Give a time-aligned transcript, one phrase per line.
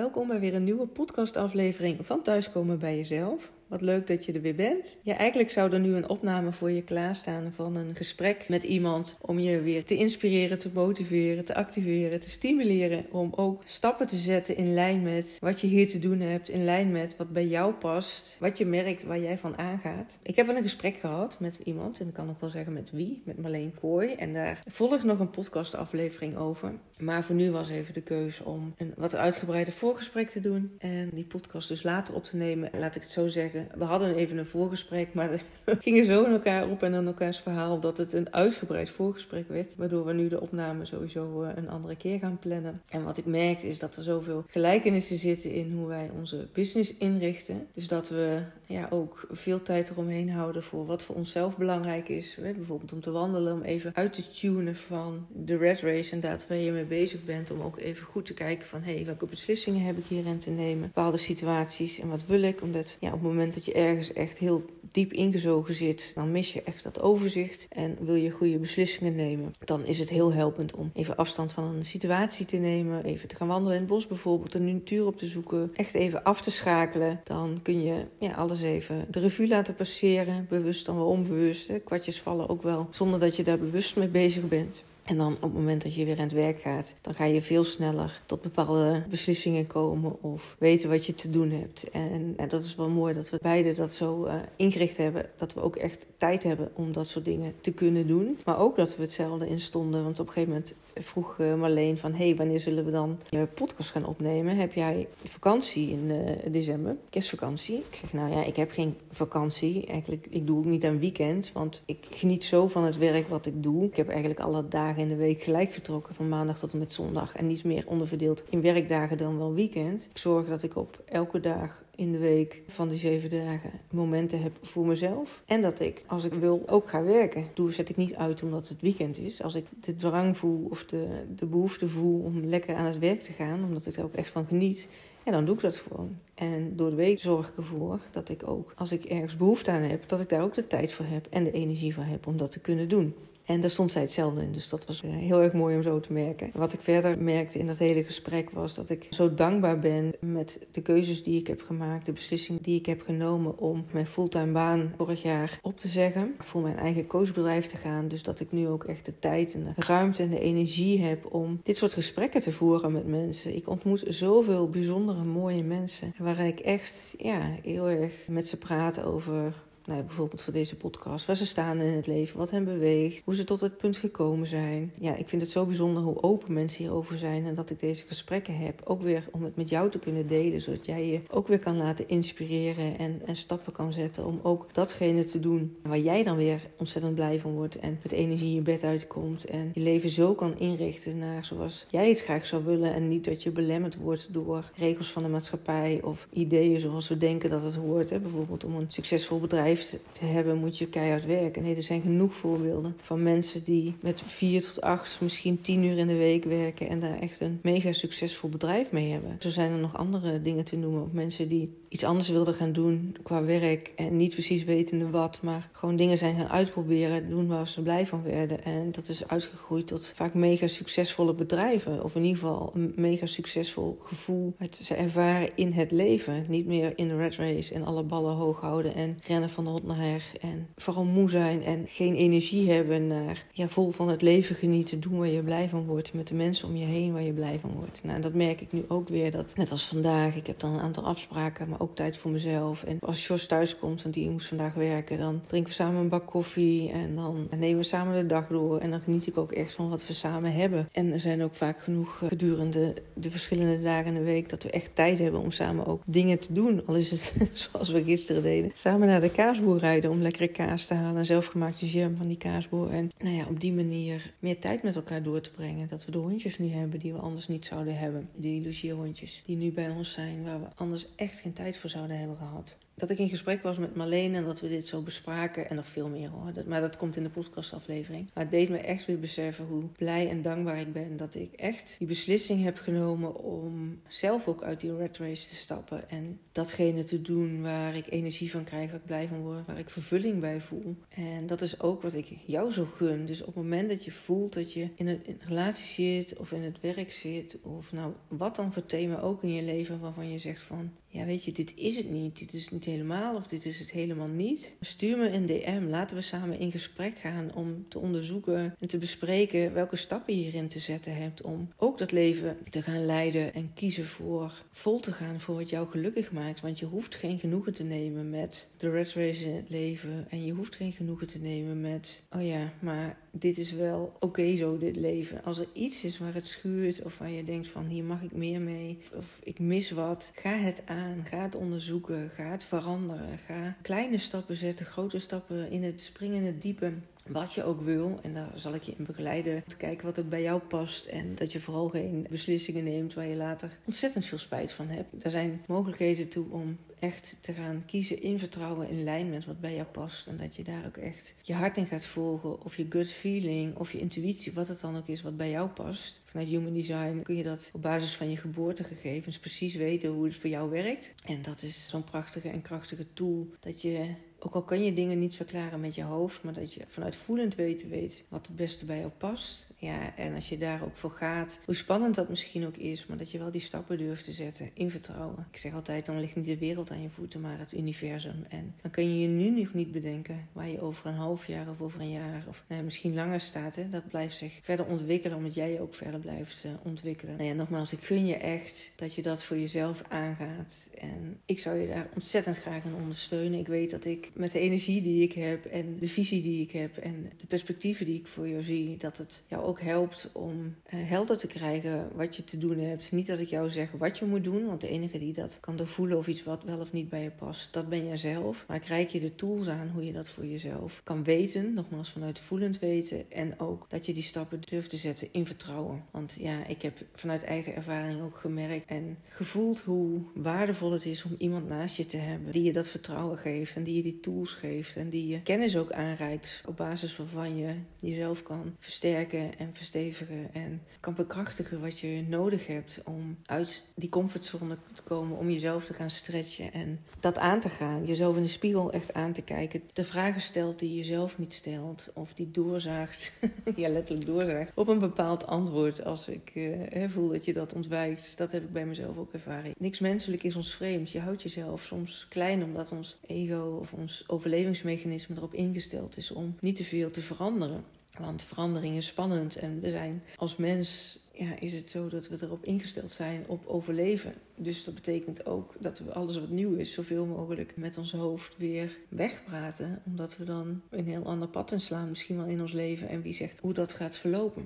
[0.00, 3.50] Welkom bij weer een nieuwe podcastaflevering van Thuiskomen bij Jezelf.
[3.70, 4.96] Wat leuk dat je er weer bent.
[5.02, 9.16] Ja, eigenlijk zou er nu een opname voor je klaarstaan van een gesprek met iemand
[9.20, 13.06] om je weer te inspireren, te motiveren, te activeren, te stimuleren.
[13.10, 16.64] Om ook stappen te zetten in lijn met wat je hier te doen hebt, in
[16.64, 20.18] lijn met wat bij jou past, wat je merkt waar jij van aangaat.
[20.22, 22.90] Ik heb wel een gesprek gehad met iemand en ik kan ook wel zeggen met
[22.90, 24.12] wie, met Marleen Kooi.
[24.12, 26.72] En daar volgt nog een podcastaflevering over.
[26.98, 31.10] Maar voor nu was even de keuze om een wat uitgebreider voorgesprek te doen en
[31.12, 32.70] die podcast dus later op te nemen.
[32.78, 35.30] Laat ik het zo zeggen we hadden even een voorgesprek, maar
[35.64, 39.48] we gingen zo in elkaar op en aan elkaars verhaal dat het een uitgebreid voorgesprek
[39.48, 39.76] werd.
[39.76, 42.82] Waardoor we nu de opname sowieso eh, een andere keer gaan plannen.
[42.88, 46.96] En wat ik merkte is dat er zoveel gelijkenissen zitten in hoe wij onze business
[46.96, 47.66] inrichten.
[47.72, 52.38] Dus dat we ja, ook veel tijd eromheen houden voor wat voor onszelf belangrijk is.
[52.40, 56.38] Bijvoorbeeld om te wandelen, om even uit te tunen van de red race en daar
[56.48, 57.50] waar je mee bezig bent.
[57.50, 60.50] Om ook even goed te kijken van hé, hey, welke beslissingen heb ik hierin te
[60.50, 60.80] nemen?
[60.80, 62.62] Bepaalde situaties en wat wil ik?
[62.62, 66.52] Omdat ja, op het moment dat je ergens echt heel diep ingezogen zit, dan mis
[66.52, 69.54] je echt dat overzicht en wil je goede beslissingen nemen.
[69.64, 73.36] Dan is het heel helpend om even afstand van een situatie te nemen, even te
[73.36, 76.50] gaan wandelen in het bos bijvoorbeeld, de natuur op te zoeken, echt even af te
[76.50, 77.20] schakelen.
[77.24, 81.68] Dan kun je ja, alles even de revue laten passeren, bewust dan wel onbewust.
[81.68, 81.78] Hè.
[81.78, 84.82] Kwartjes vallen ook wel zonder dat je daar bewust mee bezig bent.
[85.04, 87.42] En dan op het moment dat je weer aan het werk gaat, dan ga je
[87.42, 91.90] veel sneller tot bepaalde beslissingen komen of weten wat je te doen hebt.
[91.90, 95.26] En, en dat is wel mooi dat we beide dat zo uh, ingericht hebben.
[95.36, 98.38] Dat we ook echt tijd hebben om dat soort dingen te kunnen doen.
[98.44, 100.04] Maar ook dat we hetzelfde instonden.
[100.04, 102.12] Want op een gegeven moment vroeg eh, Marleen van...
[102.12, 104.56] hey, wanneer zullen we dan je podcast gaan opnemen?
[104.56, 106.96] Heb jij vakantie in uh, december?
[107.10, 107.76] Kerstvakantie?
[107.76, 109.86] Ik zeg, nou ja, ik heb geen vakantie.
[109.86, 111.50] Eigenlijk, ik doe ook niet aan weekend.
[111.52, 113.84] Want ik geniet zo van het werk wat ik doe.
[113.84, 116.92] Ik heb eigenlijk alle dagen in de week gelijk getrokken van maandag tot en met
[116.92, 117.36] zondag.
[117.36, 120.06] En niet meer onderverdeeld in werkdagen dan wel weekend.
[120.10, 124.42] Ik zorg dat ik op elke dag in de week van die zeven dagen momenten
[124.42, 125.42] heb voor mezelf.
[125.46, 127.46] En dat ik, als ik wil, ook ga werken.
[127.54, 129.42] Doe zet ik niet uit omdat het weekend is.
[129.42, 133.20] Als ik de drang voel of de, de behoefte voel om lekker aan het werk
[133.20, 134.88] te gaan, omdat ik er ook echt van geniet,
[135.24, 136.18] en dan doe ik dat gewoon.
[136.34, 139.82] En door de week zorg ik ervoor dat ik ook, als ik ergens behoefte aan
[139.82, 142.36] heb, dat ik daar ook de tijd voor heb en de energie voor heb om
[142.36, 143.14] dat te kunnen doen.
[143.50, 144.52] En daar stond zij hetzelfde in.
[144.52, 146.50] Dus dat was eh, heel erg mooi om zo te merken.
[146.54, 150.66] Wat ik verder merkte in dat hele gesprek was dat ik zo dankbaar ben met
[150.70, 152.06] de keuzes die ik heb gemaakt.
[152.06, 156.34] De beslissing die ik heb genomen om mijn fulltime baan vorig jaar op te zeggen.
[156.38, 158.08] Voor mijn eigen coachbedrijf te gaan.
[158.08, 161.34] Dus dat ik nu ook echt de tijd en de ruimte en de energie heb
[161.34, 163.56] om dit soort gesprekken te voeren met mensen.
[163.56, 166.14] Ik ontmoet zoveel bijzondere mooie mensen.
[166.18, 169.54] Waarin ik echt ja, heel erg met ze praat over
[169.90, 173.34] nou, bijvoorbeeld voor deze podcast, waar ze staan in het leven, wat hen beweegt, hoe
[173.34, 174.92] ze tot het punt gekomen zijn.
[175.00, 178.04] Ja, ik vind het zo bijzonder hoe open mensen hierover zijn en dat ik deze
[178.06, 178.80] gesprekken heb.
[178.84, 181.76] Ook weer om het met jou te kunnen delen, zodat jij je ook weer kan
[181.76, 186.36] laten inspireren en, en stappen kan zetten om ook datgene te doen waar jij dan
[186.36, 190.34] weer ontzettend blij van wordt en met energie je bed uitkomt en je leven zo
[190.34, 194.32] kan inrichten naar zoals jij het graag zou willen en niet dat je belemmerd wordt
[194.32, 198.10] door regels van de maatschappij of ideeën zoals we denken dat het hoort.
[198.10, 198.20] Hè?
[198.20, 199.79] Bijvoorbeeld om een succesvol bedrijf
[200.10, 201.62] te hebben, moet je keihard werken.
[201.62, 205.98] Nee, er zijn genoeg voorbeelden van mensen die met vier tot acht, misschien tien uur
[205.98, 209.36] in de week werken en daar echt een mega succesvol bedrijf mee hebben.
[209.38, 211.02] Zo zijn er nog andere dingen te noemen.
[211.02, 215.38] Ook mensen die iets anders wilden gaan doen qua werk en niet precies wetende wat,
[215.42, 218.64] maar gewoon dingen zijn gaan uitproberen, doen waar ze blij van werden.
[218.64, 222.04] En dat is uitgegroeid tot vaak mega succesvolle bedrijven.
[222.04, 226.44] Of in ieder geval een mega succesvol gevoel het ze ervaren in het leven.
[226.48, 229.86] Niet meer in de red race en alle ballen hoog houden en rennen van hond
[229.86, 230.32] naar.
[230.40, 235.00] En vooral moe zijn en geen energie hebben naar ja, vol van het leven genieten,
[235.00, 236.14] doen waar je blij van wordt.
[236.14, 238.00] Met de mensen om je heen waar je blij van wordt.
[238.04, 239.30] Nou, dat merk ik nu ook weer.
[239.30, 242.82] Dat net als vandaag, ik heb dan een aantal afspraken, maar ook tijd voor mezelf.
[242.82, 246.08] En als Jos thuis komt, want die moest vandaag werken, dan drinken we samen een
[246.08, 248.78] bak koffie en dan nemen we samen de dag door.
[248.78, 250.88] En dan geniet ik ook echt van wat we samen hebben.
[250.92, 254.70] En er zijn ook vaak genoeg gedurende de verschillende dagen in de week dat we
[254.70, 256.86] echt tijd hebben om samen ook dingen te doen.
[256.86, 258.70] Al is het zoals we gisteren deden.
[258.72, 261.26] Samen naar de kaasboer rijden om lekkere kaas te halen.
[261.26, 262.90] Zelfgemaakte jam van die kaasboer.
[262.90, 265.88] En nou ja, op die manier meer tijd met elkaar door te brengen.
[265.88, 268.28] Dat we de hondjes nu hebben die we anders niet zouden hebben.
[268.34, 272.18] Die logierhondjes die nu bij ons zijn, waar we anders echt geen tijd voor zouden
[272.18, 272.78] hebben gehad.
[272.94, 275.68] Dat ik in gesprek was met Marleen en dat we dit zo bespraken.
[275.68, 276.52] En nog veel meer hoor.
[276.66, 278.30] Maar dat komt in de podcastaflevering.
[278.34, 281.52] Maar het deed me echt weer beseffen hoe blij en dankbaar ik ben dat ik
[281.52, 286.10] echt die beslissing heb genomen om zelf ook uit die red race te stappen.
[286.10, 289.90] En datgene te doen waar ik energie van krijg, waar ik blij van waar ik
[289.90, 290.96] vervulling bij voel.
[291.08, 293.26] En dat is ook wat ik jou zo gun.
[293.26, 296.62] Dus op het moment dat je voelt dat je in een, relatie zit of in
[296.62, 300.38] het werk zit, of nou wat dan voor thema ook in je leven waarvan je
[300.38, 302.38] zegt van ja, weet je, dit is het niet.
[302.38, 304.74] Dit is niet helemaal of dit is het helemaal niet.
[304.80, 305.86] Stuur me een DM.
[305.88, 310.42] Laten we samen in gesprek gaan om te onderzoeken en te bespreken welke stappen je
[310.42, 315.00] hierin te zetten hebt om ook dat leven te gaan leiden en kiezen voor vol
[315.00, 316.60] te gaan voor wat jou gelukkig maakt.
[316.60, 319.29] Want je hoeft geen genoegen te nemen met de red race
[319.68, 324.12] leven en je hoeft geen genoegen te nemen met, oh ja, maar dit is wel
[324.20, 325.44] oké zo, dit leven.
[325.44, 328.32] Als er iets is waar het schuurt of waar je denkt van hier mag ik
[328.32, 331.24] meer mee of ik mis wat, ga het aan.
[331.24, 332.30] Ga het onderzoeken.
[332.30, 333.38] Ga het veranderen.
[333.38, 336.92] Ga kleine stappen zetten, grote stappen in het springen het diepe
[337.28, 338.18] wat je ook wil.
[338.22, 339.62] En daar zal ik je in begeleiden.
[339.66, 341.06] Te kijken wat ook bij jou past.
[341.06, 345.24] En dat je vooral geen beslissingen neemt waar je later ontzettend veel spijt van hebt.
[345.24, 349.60] Er zijn mogelijkheden toe om echt te gaan kiezen in vertrouwen in lijn met wat
[349.60, 350.26] bij jou past.
[350.26, 352.64] En dat je daar ook echt je hart in gaat volgen.
[352.64, 355.68] Of je gut feeling of je intuïtie, wat het dan ook is wat bij jou
[355.68, 356.20] past.
[356.24, 360.36] Vanuit Human Design kun je dat op basis van je geboortegegevens precies weten hoe het
[360.36, 361.12] voor jou werkt.
[361.24, 365.18] En dat is zo'n prachtige en krachtige tool dat je ook al kan je dingen
[365.18, 368.84] niet verklaren met je hoofd, maar dat je vanuit voelend weten weet wat het beste
[368.84, 369.68] bij jou past.
[369.76, 373.16] Ja, en als je daar ook voor gaat, hoe spannend dat misschien ook is, maar
[373.16, 375.46] dat je wel die stappen durft te zetten in vertrouwen.
[375.50, 378.44] Ik zeg altijd, dan ligt niet de wereld aan je voeten, maar het universum.
[378.48, 381.68] En dan kun je je nu nog niet bedenken waar je over een half jaar
[381.68, 383.74] of over een jaar of nou, misschien langer staat.
[383.74, 383.88] Hè?
[383.88, 387.36] Dat blijft zich verder ontwikkelen, omdat jij je ook verder blijft uh, ontwikkelen.
[387.36, 390.90] Nou ja, nogmaals, ik gun je echt dat je dat voor jezelf aangaat.
[390.98, 393.58] En ik zou je daar ontzettend graag in ondersteunen.
[393.58, 396.70] Ik weet dat ik met de energie die ik heb en de visie die ik
[396.70, 400.60] heb en de perspectieven die ik voor jou zie, dat het jou ook helpt om
[400.60, 403.12] uh, helder te krijgen wat je te doen hebt.
[403.12, 405.76] Niet dat ik jou zeg wat je moet doen, want de enige die dat kan
[405.76, 408.64] doorvoelen of iets wat wel of niet bij je past, dat ben jij zelf.
[408.68, 412.10] Maar ik reik je de tools aan hoe je dat voor jezelf kan weten, nogmaals
[412.10, 416.04] vanuit voelend weten en ook dat je die stappen durft te zetten in vertrouwen.
[416.10, 421.24] Want ja, ik heb vanuit eigen ervaring ook gemerkt en gevoeld hoe waardevol het is
[421.24, 424.19] om iemand naast je te hebben die je dat vertrouwen geeft en die je die
[424.20, 429.58] tools geeft en die je kennis ook aanreikt op basis waarvan je jezelf kan versterken
[429.58, 435.38] en verstevigen en kan bekrachtigen wat je nodig hebt om uit die comfortzone te komen,
[435.38, 438.04] om jezelf te gaan stretchen en dat aan te gaan.
[438.04, 439.82] Jezelf in de spiegel echt aan te kijken.
[439.92, 443.32] De vragen stelt die je zelf niet stelt of die doorzaagt,
[443.76, 448.36] ja letterlijk doorzaagt, op een bepaald antwoord als ik uh, voel dat je dat ontwijkt.
[448.36, 449.72] Dat heb ik bij mezelf ook ervaren.
[449.78, 451.10] Niks menselijk is ons vreemd.
[451.10, 456.56] Je houdt jezelf soms klein omdat ons ego of ons overlevingsmechanisme erop ingesteld is om
[456.60, 457.84] niet te veel te veranderen.
[458.18, 462.36] Want verandering is spannend en we zijn als mens ja, is het zo dat we
[462.40, 464.34] erop ingesteld zijn op overleven.
[464.56, 468.56] Dus dat betekent ook dat we alles wat nieuw is, zoveel mogelijk met ons hoofd
[468.56, 470.02] weer wegpraten.
[470.06, 473.08] Omdat we dan een heel ander pad inslaan, misschien wel in ons leven.
[473.08, 474.64] En wie zegt hoe dat gaat verlopen.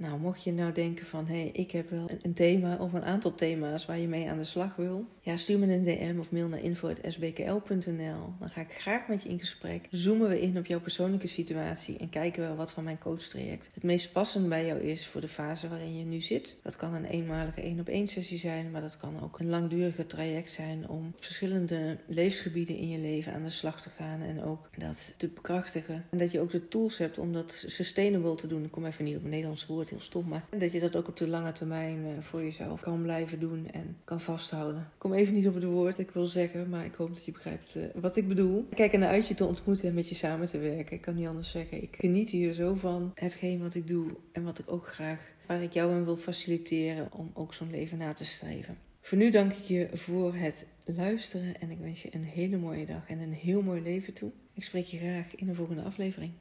[0.00, 3.04] Nou, mocht je nou denken van, hé, hey, ik heb wel een thema of een
[3.04, 5.04] aantal thema's waar je mee aan de slag wil.
[5.20, 8.32] Ja, stuur me een DM of mail naar info.sbkl.nl.
[8.38, 9.86] Dan ga ik graag met je in gesprek.
[9.90, 13.82] Zoomen we in op jouw persoonlijke situatie en kijken we wat van mijn coachtraject het
[13.82, 16.58] meest passend bij jou is voor de fase waarin je nu zit.
[16.62, 20.06] Dat kan een eenmalige één op één sessie zijn, maar dat kan ook een langdurige
[20.06, 24.68] traject zijn om verschillende levensgebieden in je leven aan de slag te gaan en ook
[24.78, 26.04] dat te bekrachtigen.
[26.10, 28.64] En dat je ook de tools hebt om dat sustainable te doen.
[28.64, 31.08] Ik kom even niet op een Nederlands woord heel stom, maar dat je dat ook
[31.08, 34.80] op de lange termijn eh, voor jezelf kan blijven doen en kan vasthouden.
[34.80, 37.32] Ik kom even niet op het woord ik wil zeggen, maar ik hoop dat je
[37.32, 38.66] begrijpt uh, wat ik bedoel.
[38.70, 40.96] Ik kijk ernaar uit je te ontmoeten en met je samen te werken.
[40.96, 41.82] Ik kan niet anders zeggen.
[41.82, 45.62] Ik geniet hier zo van hetgeen wat ik doe en wat ik ook graag, waar
[45.62, 48.78] ik jou in wil faciliteren om ook zo'n leven na te streven.
[49.00, 52.86] Voor nu dank ik je voor het luisteren en ik wens je een hele mooie
[52.86, 54.30] dag en een heel mooi leven toe.
[54.54, 56.32] Ik spreek je graag in de volgende aflevering.